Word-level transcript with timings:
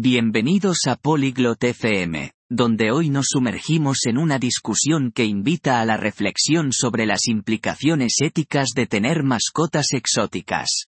Bienvenidos 0.00 0.86
a 0.86 0.94
Polyglot 0.94 1.64
FM, 1.64 2.30
donde 2.48 2.92
hoy 2.92 3.10
nos 3.10 3.26
sumergimos 3.30 4.06
en 4.06 4.16
una 4.16 4.38
discusión 4.38 5.10
que 5.10 5.24
invita 5.24 5.80
a 5.80 5.84
la 5.84 5.96
reflexión 5.96 6.72
sobre 6.72 7.04
las 7.04 7.26
implicaciones 7.26 8.12
éticas 8.20 8.68
de 8.76 8.86
tener 8.86 9.24
mascotas 9.24 9.88
exóticas. 9.94 10.84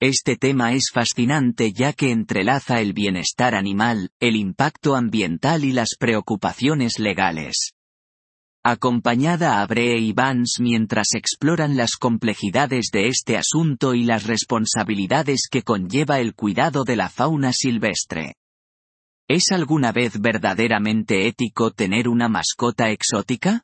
Este 0.00 0.34
tema 0.34 0.72
es 0.72 0.90
fascinante 0.92 1.72
ya 1.72 1.92
que 1.92 2.10
entrelaza 2.10 2.80
el 2.80 2.92
bienestar 2.92 3.54
animal, 3.54 4.10
el 4.18 4.34
impacto 4.34 4.96
ambiental 4.96 5.64
y 5.64 5.70
las 5.70 5.90
preocupaciones 5.96 6.98
legales. 6.98 7.77
Acompañada 8.64 9.62
a 9.62 9.66
Bree 9.66 9.98
y 9.98 10.12
Vance 10.12 10.62
mientras 10.62 11.14
exploran 11.14 11.76
las 11.76 11.92
complejidades 11.96 12.90
de 12.92 13.08
este 13.08 13.36
asunto 13.36 13.94
y 13.94 14.04
las 14.04 14.26
responsabilidades 14.26 15.48
que 15.50 15.62
conlleva 15.62 16.18
el 16.18 16.34
cuidado 16.34 16.84
de 16.84 16.96
la 16.96 17.08
fauna 17.08 17.52
silvestre. 17.52 18.34
¿Es 19.28 19.52
alguna 19.52 19.92
vez 19.92 20.20
verdaderamente 20.20 21.28
ético 21.28 21.70
tener 21.70 22.08
una 22.08 22.28
mascota 22.28 22.90
exótica? 22.90 23.62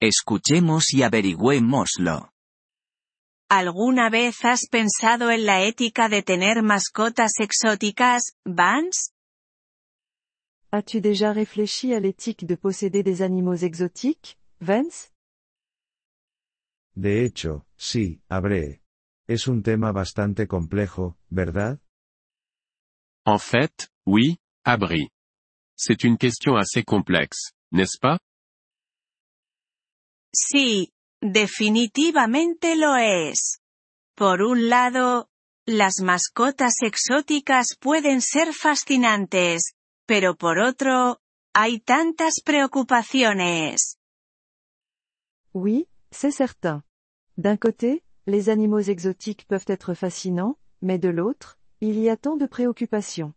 Escuchemos 0.00 0.92
y 0.92 1.02
averigüémoslo. 1.02 2.32
¿Alguna 3.48 4.10
vez 4.10 4.44
has 4.44 4.66
pensado 4.68 5.30
en 5.30 5.46
la 5.46 5.62
ética 5.62 6.08
de 6.08 6.22
tener 6.22 6.62
mascotas 6.62 7.34
exóticas, 7.38 8.34
Vance? 8.44 9.12
As-tu 10.72 11.00
déjà 11.00 11.32
réfléchi 11.32 11.94
à 11.94 12.00
l'éthique 12.00 12.44
de 12.44 12.54
posséder 12.56 13.02
des 13.02 13.22
animaux 13.22 13.54
exotiques, 13.54 14.38
Vance? 14.60 15.10
De 16.96 17.24
hecho, 17.24 17.64
sí, 17.76 18.20
habré. 18.28 18.80
Es 19.28 19.48
un 19.48 19.60
tema 19.62 19.92
bastante 19.92 20.46
complejo, 20.46 21.16
¿verdad? 21.30 21.78
En 23.24 23.38
fait, 23.38 23.90
oui, 24.06 24.38
Abri. 24.64 25.08
C'est 25.76 26.04
une 26.04 26.16
question 26.16 26.56
assez 26.56 26.84
complexe, 26.84 27.52
n'est-ce 27.70 27.98
pas? 28.00 28.18
Sí, 30.34 30.92
definitivamente 31.20 32.76
lo 32.76 32.96
es. 32.96 33.60
Por 34.16 34.42
un 34.42 34.68
lado, 34.68 35.28
las 35.66 36.00
mascotas 36.00 36.82
exóticas 36.82 37.76
pueden 37.78 38.20
ser 38.22 38.54
fascinantes, 38.54 39.75
pero 40.06 40.36
por 40.36 40.58
otro, 40.58 41.20
hay 41.52 41.80
tantas 41.80 42.40
preocupaciones. 42.44 43.98
Oui, 45.52 45.88
c'est 46.10 46.32
certain. 46.32 46.84
D'un 47.36 47.56
côté, 47.56 48.02
les 48.26 48.48
animaux 48.48 48.88
exotiques 48.88 49.46
peuvent 49.46 49.66
être 49.68 49.94
fascinants, 49.94 50.58
mais 50.80 50.98
de 50.98 51.08
l'autre, 51.08 51.58
il 51.80 51.98
y 51.98 52.08
a 52.08 52.16
tant 52.16 52.36
de 52.36 52.46
préoccupations. 52.46 53.34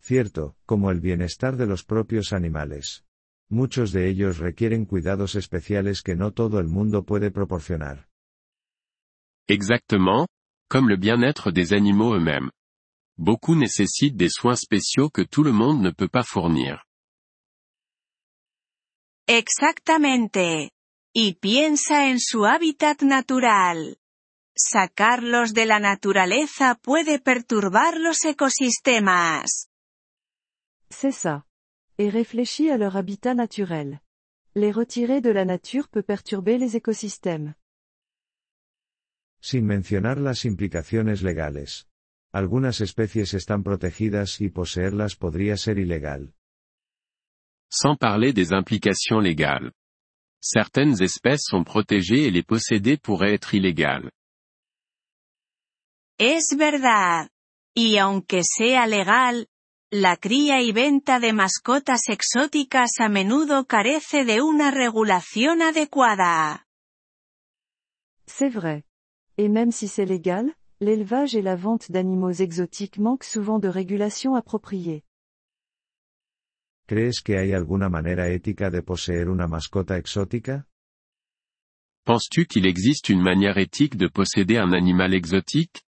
Cierto, 0.00 0.56
como 0.66 0.90
el 0.90 1.00
bienestar 1.00 1.56
de 1.56 1.66
los 1.66 1.84
propios 1.84 2.32
animales. 2.32 3.04
Muchos 3.48 3.92
de 3.92 4.08
ellos 4.08 4.38
requieren 4.38 4.84
cuidados 4.84 5.34
especiales 5.34 6.02
que 6.02 6.16
no 6.16 6.32
todo 6.32 6.58
el 6.58 6.68
mundo 6.68 7.04
puede 7.04 7.30
proporcionar. 7.30 8.08
Exactement, 9.48 10.26
comme 10.68 10.88
le 10.88 10.96
bien-être 10.96 11.52
des 11.52 11.72
animaux 11.72 12.14
eux-mêmes. 12.14 12.50
Beaucoup 13.18 13.54
nécessitent 13.54 14.16
des 14.16 14.28
soins 14.28 14.56
spéciaux 14.56 15.08
que 15.08 15.22
tout 15.22 15.42
le 15.42 15.52
monde 15.52 15.80
ne 15.80 15.90
peut 15.90 16.08
pas 16.08 16.22
fournir. 16.22 16.84
Exactamente. 19.26 20.70
Y 21.14 21.34
piensa 21.34 22.10
en 22.10 22.20
su 22.20 22.44
hábitat 22.44 23.02
natural. 23.02 23.96
Sacarlos 24.54 25.54
de 25.54 25.64
la 25.64 25.80
naturaleza 25.80 26.74
puede 26.74 27.18
perturbar 27.18 27.98
los 27.98 28.24
ecosistemas. 28.24 29.68
C'est 30.90 31.12
ça. 31.12 31.44
Et 31.98 32.10
réfléchis 32.10 32.70
à 32.70 32.76
leur 32.76 32.96
habitat 32.96 33.34
naturel. 33.34 34.00
Les 34.54 34.72
retirer 34.72 35.22
de 35.22 35.30
la 35.30 35.44
nature 35.44 35.88
peut 35.88 36.02
perturber 36.02 36.58
les 36.58 36.76
écosystèmes. 36.76 37.54
Sin 39.40 39.62
mencionar 39.62 40.18
las 40.18 40.44
implicaciones 40.44 41.22
legales. 41.22 41.86
Algunas 42.36 42.82
especies 42.82 43.32
están 43.32 43.62
protegidas 43.62 44.42
y 44.42 44.50
poseerlas 44.50 45.16
podría 45.16 45.56
ser 45.56 45.78
ilegal. 45.78 46.34
Sans 47.70 47.96
parler 47.96 48.34
des 48.34 48.52
implications 48.52 49.22
légales. 49.22 49.72
Certaines 50.42 51.00
espèces 51.00 51.46
sont 51.50 51.64
protégées 51.64 52.26
et 52.26 52.30
les 52.30 52.42
posséder 52.42 52.98
pourrait 52.98 53.32
être 53.32 53.54
illégal. 53.54 54.10
Es 56.18 56.54
verdad. 56.58 57.30
Y 57.74 57.96
aunque 57.96 58.42
sea 58.44 58.86
legal, 58.86 59.48
la 59.90 60.18
cría 60.18 60.60
y 60.60 60.72
venta 60.72 61.18
de 61.20 61.32
mascotas 61.32 62.10
exóticas 62.10 63.00
a 63.00 63.08
menudo 63.08 63.64
carece 63.64 64.26
de 64.26 64.42
una 64.42 64.70
regulación 64.70 65.62
adecuada. 65.62 66.66
C'est 68.26 68.52
vrai. 68.52 68.84
Et 69.38 69.48
même 69.48 69.72
si 69.72 69.88
c'est 69.88 70.04
légal, 70.04 70.54
l'élevage 70.80 71.34
et 71.34 71.42
la 71.42 71.56
vente 71.56 71.90
d'animaux 71.90 72.32
exotiques 72.32 72.98
manquent 72.98 73.24
souvent 73.24 73.58
de 73.58 73.68
régulation 73.68 74.34
appropriée. 74.34 75.02
¿Crees 76.86 77.20
que 77.20 77.36
hay 77.36 77.52
alguna 77.52 77.88
manera 77.88 78.28
ética 78.28 78.70
de 78.70 78.80
poseer 78.80 79.28
una 79.28 79.48
mascota 79.48 79.98
exótica? 79.98 80.64
Penses-tu 82.04 82.46
qu'il 82.46 82.66
existe 82.66 83.08
une 83.08 83.20
manière 83.20 83.58
éthique 83.58 83.96
de 83.96 84.06
posséder 84.06 84.58
un 84.58 84.72
animal 84.72 85.12
exotique? 85.12 85.82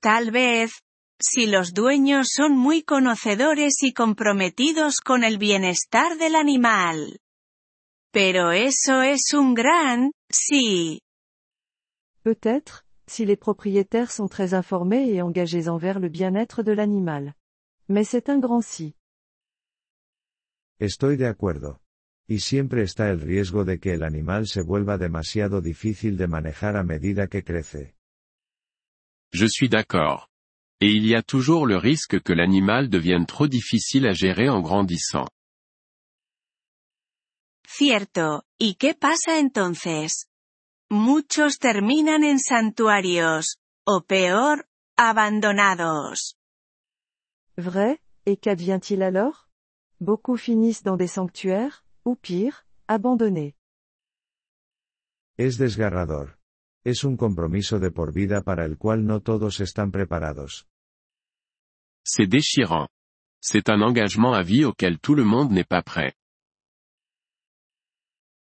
Tal 0.00 0.30
vez, 0.30 0.72
si 1.20 1.46
los 1.46 1.74
dueños 1.74 2.28
son 2.32 2.56
muy 2.56 2.82
conocedores 2.82 3.82
y 3.82 3.92
comprometidos 3.92 5.00
con 5.04 5.24
el 5.24 5.36
bienestar 5.36 6.16
del 6.16 6.34
animal. 6.34 7.18
Pero 8.12 8.52
eso 8.52 9.02
es 9.02 9.34
un 9.34 9.54
gran, 9.54 10.12
sí. 10.30 11.02
Peut-être, 12.26 12.84
si 13.06 13.24
les 13.24 13.36
propriétaires 13.36 14.10
sont 14.10 14.26
très 14.26 14.52
informés 14.52 15.14
et 15.14 15.22
engagés 15.22 15.68
envers 15.68 16.00
le 16.00 16.08
bien-être 16.08 16.64
de 16.64 16.72
l'animal. 16.72 17.34
Mais 17.88 18.02
c'est 18.02 18.28
un 18.28 18.40
grand 18.40 18.62
si. 18.62 18.96
Estoy 20.80 21.16
de 21.16 21.26
acuerdo. 21.26 21.78
Y 22.28 22.40
siempre 22.40 22.82
está 22.82 23.10
el 23.10 23.20
riesgo 23.20 23.64
de 23.64 23.78
que 23.78 23.94
el 23.94 24.02
animal 24.02 24.48
se 24.48 24.60
vuelva 24.60 24.98
demasiado 24.98 25.60
difícil 25.60 26.16
de 26.16 26.26
manejar 26.26 26.76
a 26.76 26.82
medida 26.82 27.28
que 27.28 27.44
crece. 27.44 27.94
Je 29.32 29.46
suis 29.46 29.68
d'accord. 29.68 30.28
Et 30.80 30.90
il 30.90 31.06
y 31.06 31.14
a 31.14 31.22
toujours 31.22 31.64
le 31.64 31.76
risque 31.76 32.20
que 32.22 32.32
l'animal 32.32 32.88
devienne 32.88 33.26
trop 33.26 33.46
difficile 33.46 34.04
à 34.08 34.14
gérer 34.14 34.48
en 34.48 34.62
grandissant. 34.62 35.28
Cierto, 37.64 38.42
¿y 38.58 38.74
qué 38.74 38.94
pasa 38.94 39.38
entonces? 39.38 40.26
Muchos 40.90 41.58
terminan 41.58 42.22
en 42.22 42.38
santuarios, 42.38 43.58
o 43.84 44.02
peor, 44.02 44.68
abandonados. 44.96 46.36
Vrai, 47.56 48.00
et 48.24 48.36
qu'advient-il 48.36 49.02
alors? 49.02 49.48
Beaucoup 49.98 50.36
finissent 50.36 50.84
dans 50.84 50.96
des 50.96 51.08
sanctuaires, 51.08 51.84
ou 52.04 52.14
pire, 52.14 52.66
abandonnés. 52.86 53.56
Es 55.36 55.58
desgarrador. 55.58 56.38
Es 56.84 57.02
un 57.02 57.16
compromiso 57.16 57.80
de 57.80 57.90
por 57.90 58.12
vida 58.12 58.42
para 58.42 58.64
el 58.64 58.78
cual 58.78 59.04
no 59.04 59.20
todos 59.20 59.58
están 59.58 59.90
preparados. 59.90 60.68
C'est 62.04 62.28
déchirant. 62.28 62.88
C'est 63.40 63.68
un 63.68 63.82
engagement 63.82 64.34
à 64.34 64.42
vie 64.42 64.64
auquel 64.64 65.00
tout 65.00 65.16
le 65.16 65.24
monde 65.24 65.50
n'est 65.50 65.68
pas 65.68 65.82
prêt. 65.82 66.14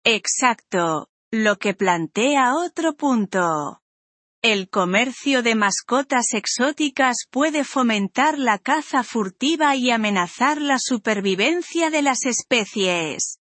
Exacto, 0.03 1.07
lo 1.31 1.57
que 1.57 1.73
plantea 1.73 2.55
otro 2.55 2.95
punto. 2.95 3.81
El 4.41 4.69
comercio 4.69 5.41
de 5.41 5.55
mascotas 5.55 6.33
exóticas 6.33 7.25
puede 7.31 7.63
fomentar 7.63 8.37
la 8.37 8.59
caza 8.59 9.03
furtiva 9.03 9.75
y 9.75 9.89
amenazar 9.89 10.61
la 10.61 10.77
supervivencia 10.79 11.89
de 11.89 12.03
las 12.03 12.25
especies. 12.25 13.39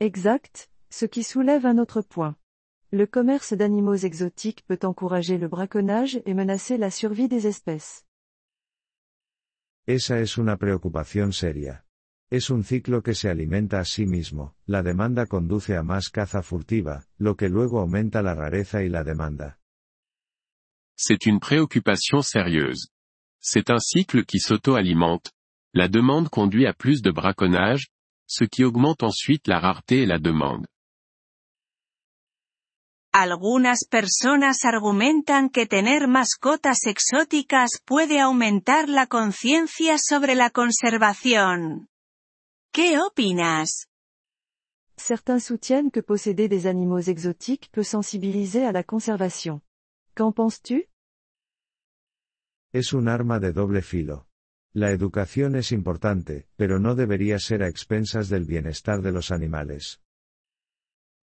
Exact, 0.00 0.68
ce 0.90 1.08
qui 1.08 1.22
soulève 1.22 1.64
un 1.64 1.78
autre 1.78 2.02
point. 2.02 2.36
Le 2.90 3.06
commerce 3.06 3.54
d'animaux 3.54 4.04
exotiques 4.04 4.64
peut 4.66 4.80
encourager 4.82 5.38
le 5.38 5.48
braconnage 5.48 6.20
et 6.26 6.34
menacer 6.34 6.76
la 6.76 6.90
survie 6.90 7.28
des 7.28 7.46
espèces. 7.46 8.04
Esa 9.86 10.18
es 10.18 10.36
una 10.36 10.56
preocupación 10.56 11.32
seria. 11.32 11.85
Es 12.28 12.50
un 12.50 12.64
ciclo 12.64 13.02
que 13.02 13.14
se 13.14 13.28
alimenta 13.30 13.78
a 13.78 13.84
sí 13.84 14.04
mismo, 14.04 14.56
la 14.66 14.82
demanda 14.82 15.26
conduce 15.26 15.76
a 15.76 15.84
más 15.84 16.08
caza 16.08 16.42
furtiva, 16.42 17.04
lo 17.18 17.36
que 17.36 17.48
luego 17.48 17.78
aumenta 17.78 18.20
la 18.20 18.34
rareza 18.34 18.82
y 18.82 18.88
la 18.88 19.04
demanda. 19.04 19.58
C'est 20.98 21.26
une 21.26 21.38
préoccupation 21.38 22.22
sérieuse. 22.22 22.88
C'est 23.38 23.70
un 23.70 23.78
cycle 23.78 24.24
qui 24.24 24.40
s'auto-alimente. 24.40 25.30
La 25.72 25.86
demande 25.88 26.28
conduit 26.28 26.66
à 26.66 26.72
plus 26.72 27.00
de 27.00 27.12
braconnage, 27.12 27.90
ce 28.26 28.44
qui 28.44 28.64
augmente 28.64 29.04
ensuite 29.04 29.46
la 29.46 29.60
rareté 29.60 30.02
et 30.02 30.06
la 30.06 30.18
demande. 30.18 30.66
Algunas 33.12 33.86
personas 33.88 34.64
argumentan 34.64 35.48
que 35.48 35.66
tener 35.66 36.08
mascotas 36.08 36.86
exóticas 36.86 37.80
puede 37.84 38.20
aumentar 38.20 38.88
la 38.88 39.06
conciencia 39.06 39.96
sobre 39.98 40.34
la 40.34 40.50
conservación. 40.50 41.88
¿Qué 42.76 42.98
opinas? 42.98 43.86
Certains 44.98 45.42
soutiennent 45.42 45.90
que 45.90 46.02
posséder 46.02 46.46
des 46.46 46.66
animaux 46.66 47.00
exotiques 47.00 47.70
peut 47.72 47.82
sensibiliser 47.82 48.66
à 48.66 48.72
la 48.72 48.84
conservation. 48.84 49.62
Qu'en 50.14 50.30
penses-tu? 50.30 50.84
Es 52.74 52.92
un 52.92 53.06
arma 53.06 53.40
de 53.40 53.50
doble 53.50 53.80
filo. 53.80 54.26
La 54.74 54.90
educación 54.90 55.56
es 55.56 55.72
importante, 55.72 56.48
pero 56.58 56.78
no 56.78 56.94
debería 56.94 57.38
ser 57.38 57.62
a 57.62 57.68
expensas 57.68 58.28
del 58.28 58.44
bienestar 58.44 59.00
de 59.00 59.10
los 59.10 59.30
animales. 59.30 59.98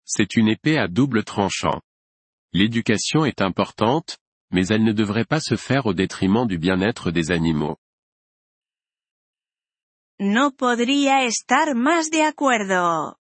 C'est 0.03 0.37
une 0.37 0.47
épée 0.47 0.79
à 0.79 0.87
double 0.87 1.23
tranchant. 1.23 1.79
L'éducation 2.53 3.23
est 3.23 3.43
importante, 3.43 4.17
mais 4.49 4.69
elle 4.69 4.83
ne 4.83 4.93
devrait 4.93 5.25
pas 5.25 5.41
se 5.41 5.57
faire 5.57 5.85
au 5.85 5.93
détriment 5.93 6.47
du 6.47 6.57
bien-être 6.57 7.11
des 7.11 7.29
animaux. 7.29 7.77
No 10.19 10.51
podría 10.51 11.25
estar 11.25 11.75
más 11.75 12.09
de 12.09 12.23
acuerdo. 12.23 13.17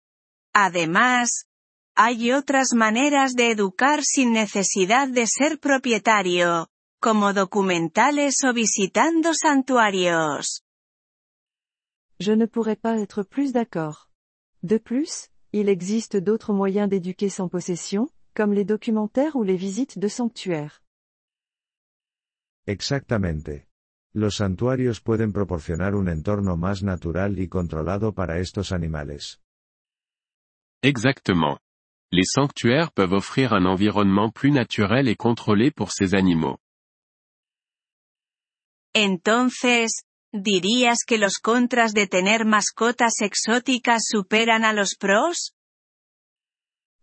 Además, 0.52 1.46
hay 1.94 2.32
otras 2.32 2.74
maneras 2.74 3.34
de 3.34 3.50
educar 3.50 4.02
sin 4.02 4.32
necesidad 4.32 5.08
de 5.08 5.26
ser 5.26 5.58
propietario, 5.58 6.68
como 7.00 7.32
documentales 7.32 8.44
o 8.44 8.52
visitando 8.52 9.32
santuarios. 9.32 10.64
Je 12.18 12.36
ne 12.36 12.46
pourrais 12.46 12.78
pas 12.78 12.98
être 12.98 13.22
plus 13.24 13.52
d'accord. 13.52 14.10
De 14.62 14.78
plus, 14.78 15.30
il 15.52 15.70
existe 15.70 16.16
d'autres 16.18 16.52
moyens 16.52 16.90
d'éduquer 16.90 17.30
sans 17.30 17.48
possession, 17.48 18.10
comme 18.34 18.52
les 18.52 18.64
documentaires 18.66 19.34
ou 19.34 19.44
les 19.44 19.56
visites 19.56 19.98
de 19.98 20.08
sanctuaires. 20.08 20.82
Exactamente. 22.66 23.66
Los 24.14 24.36
santuarios 24.36 25.00
pueden 25.00 25.32
proporcionar 25.32 25.94
un 25.94 26.08
entorno 26.08 26.58
más 26.58 26.82
natural 26.82 27.38
y 27.38 27.48
controlado 27.48 28.12
para 28.12 28.40
estos 28.40 28.70
animales. 28.70 29.40
Exactement. 30.82 31.58
Les 32.10 32.30
sanctuaires 32.30 32.90
peuvent 32.92 33.14
offrir 33.14 33.54
un 33.54 33.64
environnement 33.64 34.30
plus 34.30 34.50
naturel 34.50 35.08
et 35.08 35.16
contrôlé 35.16 35.70
pour 35.70 35.92
ces 35.92 36.14
animaux. 36.14 36.58
Entonces, 38.94 40.02
¿dirías 40.30 41.04
que 41.06 41.16
los 41.16 41.38
contras 41.38 41.94
de 41.94 42.06
tener 42.06 42.44
mascotas 42.44 43.22
exóticas 43.22 44.02
superan 44.06 44.66
a 44.66 44.74
los 44.74 44.96
pros? 44.96 45.54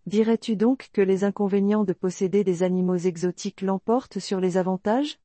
Dirais-tu 0.06 0.56
donc 0.56 0.90
que 0.94 1.02
les 1.02 1.24
inconvénients 1.24 1.86
de 1.86 1.94
posséder 1.94 2.44
des 2.44 2.62
animaux 2.62 3.04
exotiques 3.04 3.62
l'emportent 3.62 4.20
sur 4.20 4.40
les 4.40 4.58
avantages? 4.58 5.20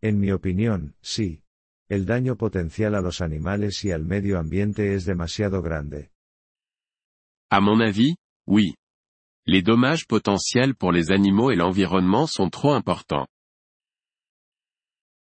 En 0.00 0.20
mi 0.20 0.30
opinión, 0.30 0.94
sí. 1.00 1.42
El 1.88 2.04
daño 2.04 2.36
potencial 2.36 2.94
a 2.94 3.00
los 3.00 3.20
animales 3.20 3.84
y 3.84 3.90
al 3.90 4.04
medio 4.04 4.38
ambiente 4.38 4.94
es 4.94 5.04
demasiado 5.04 5.62
grande. 5.62 6.10
À 7.50 7.60
mon 7.60 7.80
avis, 7.80 8.16
oui. 8.46 8.74
Les 9.46 9.62
dommages 9.62 10.06
potentiels 10.06 10.74
pour 10.74 10.92
les 10.92 11.10
animaux 11.10 11.50
et 11.50 11.56
l'environnement 11.56 12.26
sont 12.26 12.50
trop 12.50 12.74
importants. 12.74 13.26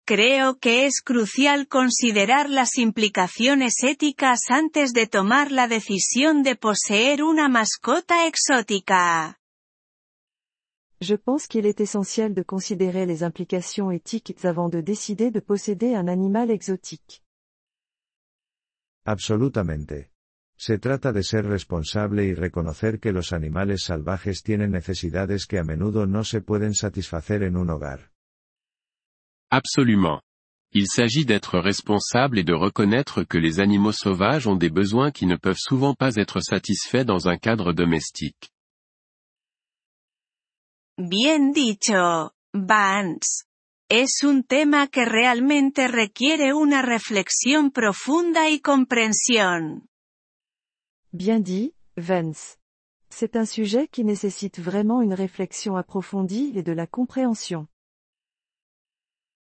Creo 0.07 0.57
que 0.57 0.85
es 0.85 1.01
crucial 1.03 1.67
considerar 1.67 2.49
las 2.49 2.77
implicaciones 2.77 3.83
éticas 3.83 4.49
antes 4.49 4.93
de 4.93 5.05
tomar 5.05 5.51
la 5.51 5.67
decisión 5.67 6.43
de 6.43 6.55
poseer 6.55 7.23
una 7.23 7.49
mascota 7.49 8.25
exótica. 8.25 9.37
Je 10.99 11.13
pense 11.13 11.45
qu'il 11.45 11.67
est 11.67 11.79
essentiel 11.79 12.33
de 12.33 12.41
considérer 12.41 13.05
les 13.05 13.21
implications 13.21 13.91
éthiques 13.91 14.33
avant 14.43 14.67
de 14.67 14.81
décider 14.81 15.29
de 15.29 15.39
posséder 15.39 15.93
un 15.93 16.07
animal 16.07 16.49
exotique. 16.49 17.21
Absolutamente. 19.05 20.11
Se 20.57 20.79
trata 20.79 21.13
de 21.13 21.21
ser 21.21 21.45
responsable 21.45 22.23
y 22.23 22.33
reconocer 22.33 22.99
que 22.99 23.11
los 23.11 23.31
animales 23.31 23.77
salvajes 23.77 24.41
tienen 24.41 24.71
necesidades 24.71 25.45
que 25.45 25.59
a 25.59 25.63
menudo 25.63 26.07
no 26.07 26.23
se 26.23 26.41
pueden 26.41 26.73
satisfacer 26.73 27.43
en 27.43 27.55
un 27.57 27.69
hogar. 27.69 28.11
Absolument. 29.51 30.21
Il 30.73 30.87
s'agit 30.87 31.25
d'être 31.25 31.59
responsable 31.59 32.39
et 32.39 32.43
de 32.43 32.53
reconnaître 32.53 33.23
que 33.23 33.37
les 33.37 33.59
animaux 33.59 33.93
sauvages 33.93 34.47
ont 34.47 34.57
des 34.57 34.71
besoins 34.71 35.11
qui 35.11 35.27
ne 35.27 35.37
peuvent 35.37 35.59
souvent 35.59 35.93
pas 35.93 36.15
être 36.15 36.41
satisfaits 36.41 37.05
dans 37.05 37.29
un 37.29 37.37
cadre 37.37 37.71
domestique. 37.71 38.51
Bien 40.99 41.53
dicho, 41.53 42.33
Vance. 42.53 43.45
Es 43.87 44.23
un 44.23 44.43
tema 44.43 44.87
que 44.87 45.05
realmente 45.05 45.87
requiere 45.87 46.55
una 46.55 46.81
reflexión 46.81 47.69
profunda 47.69 48.49
y 48.49 48.59
comprensión. 48.59 49.89
Bien 51.11 51.43
dit, 51.43 51.75
Vance. 51.95 52.57
C'est 53.09 53.35
un 53.35 53.45
sujet 53.45 53.87
qui 53.87 54.03
nécessite 54.03 54.59
vraiment 54.59 55.03
une 55.03 55.13
réflexion 55.13 55.77
approfondie 55.77 56.51
et 56.55 56.63
de 56.63 56.73
la 56.73 56.87
compréhension. 56.87 57.69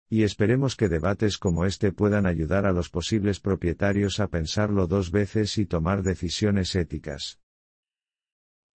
Y 0.09 0.23
esperemos 0.23 0.75
que 0.75 0.89
debates 0.89 1.37
como 1.37 1.63
este 1.63 1.93
puedan 1.93 2.25
ayudar 2.25 2.65
a 2.65 2.73
los 2.73 2.89
posibles 2.89 3.39
propietarios 3.39 4.19
a 4.19 4.27
pensarlo 4.27 4.87
dos 4.87 5.09
veces 5.09 5.57
y 5.57 5.65
tomar 5.65 6.03
decisiones 6.03 6.75
éticas. 6.75 7.39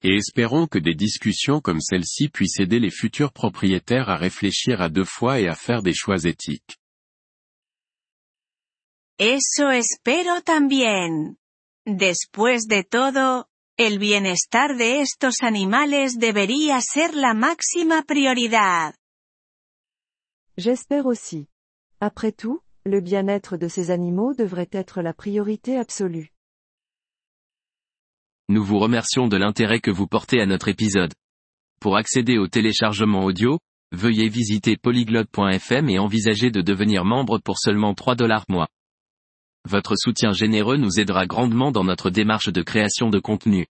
Et 0.02 0.14
espérons 0.17 0.67
que 0.67 0.79
des 0.79 0.94
discussions 0.94 1.61
comme 1.61 1.81
celle-ci 1.81 2.29
puissent 2.29 2.58
aider 2.58 2.79
les 2.79 2.91
futurs 2.91 3.32
propriétaires 3.32 4.08
à 4.08 4.17
réfléchir 4.17 4.81
à 4.81 4.88
deux 4.88 5.05
fois 5.05 5.41
et 5.41 5.49
à 5.49 5.55
faire 5.55 5.82
des 5.82 5.93
choix 5.93 6.25
éthiques. 6.25 6.79
Eso 9.19 9.70
espero 9.70 10.41
también. 10.41 11.37
Después 11.87 12.67
de 12.67 12.82
todo, 12.82 13.47
el 13.76 13.99
bienestar 13.99 14.76
de 14.79 15.00
estos 15.02 15.43
animales 15.43 16.19
debería 16.19 16.81
ser 16.81 17.14
la 17.14 17.35
máxima 17.35 18.02
prioridad. 18.02 18.94
J'espère 20.56 21.05
aussi. 21.05 21.49
Après 22.00 22.32
tout, 22.32 22.61
le 22.85 23.00
bien-être 23.02 23.58
de 23.58 23.69
ces 23.69 23.91
animaux 23.91 24.32
devrait 24.35 24.70
être 24.73 25.02
la 25.02 25.12
priorité 25.12 25.76
absolue. 25.76 26.32
Nous 28.50 28.64
vous 28.64 28.81
remercions 28.81 29.29
de 29.29 29.37
l'intérêt 29.37 29.79
que 29.79 29.93
vous 29.93 30.08
portez 30.08 30.41
à 30.41 30.47
notre 30.47 30.67
épisode. 30.67 31.14
Pour 31.81 31.97
accéder 31.97 32.37
au 32.37 32.49
téléchargement 32.49 33.23
audio, 33.23 33.61
veuillez 33.93 34.29
visiter 34.29 34.76
polyglotte.fm 34.76 35.88
et 35.88 36.00
envisager 36.00 36.50
de 36.50 36.61
devenir 36.61 37.04
membre 37.04 37.38
pour 37.38 37.61
seulement 37.61 37.95
3 37.95 38.16
dollars 38.16 38.45
mois. 38.49 38.66
Votre 39.69 39.95
soutien 39.95 40.33
généreux 40.33 40.78
nous 40.78 40.99
aidera 40.99 41.28
grandement 41.28 41.71
dans 41.71 41.85
notre 41.85 42.11
démarche 42.11 42.49
de 42.49 42.62
création 42.62 43.09
de 43.09 43.21
contenu. 43.21 43.69